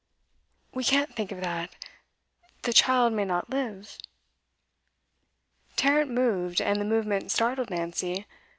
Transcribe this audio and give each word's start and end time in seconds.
'We 0.73 0.83
can't 0.85 1.15
think 1.15 1.31
of 1.31 1.41
that. 1.41 1.75
The 2.63 2.73
child 2.73 3.13
may 3.13 3.23
not 3.23 3.51
live.' 3.51 3.99
Tarrant 5.75 6.09
moved, 6.09 6.59
and 6.59 6.81
the 6.81 6.85
movement 6.85 7.31
startled 7.31 7.69
Nancy. 7.69 8.25